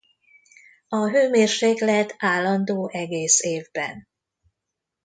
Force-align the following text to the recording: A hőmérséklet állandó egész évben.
A 0.89 1.09
hőmérséklet 1.09 2.15
állandó 2.17 2.89
egész 2.93 3.39
évben. 3.39 4.07